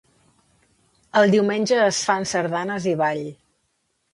[1.21, 3.25] El diumenge es fan sardanes i ball.